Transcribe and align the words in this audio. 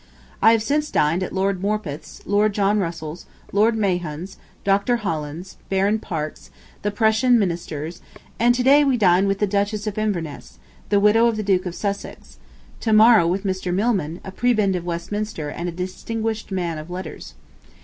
I 0.41 0.51
have 0.53 0.63
since 0.63 0.89
dined 0.89 1.21
at 1.21 1.31
Lord 1.31 1.61
Morpeth's, 1.61 2.23
Lord 2.25 2.53
John 2.53 2.79
Russell's, 2.79 3.27
Lord 3.51 3.75
Mahon's, 3.77 4.37
Dr. 4.63 4.95
Holland's, 4.95 5.57
Baron 5.69 5.99
Parke's, 5.99 6.49
The 6.81 6.89
Prussian 6.89 7.37
Minister's, 7.37 8.01
and 8.39 8.55
to 8.55 8.63
day 8.63 8.83
we 8.83 8.97
dine 8.97 9.27
with 9.27 9.37
the 9.37 9.45
Duchess 9.45 9.85
of 9.85 9.99
Inverness, 9.99 10.57
the 10.89 10.99
widow 10.99 11.27
of 11.27 11.37
the 11.37 11.43
Duke 11.43 11.67
of 11.67 11.75
Sussex; 11.75 12.39
to 12.79 12.91
morrow 12.93 13.27
with 13.27 13.43
Mr. 13.43 13.71
Milman, 13.71 14.21
a 14.23 14.31
prebend 14.31 14.75
of 14.75 14.85
Westminster 14.87 15.49
and 15.49 15.69
a 15.69 15.71
distinguished 15.71 16.51
man 16.51 16.79
of 16.79 16.89
letters. 16.89 17.35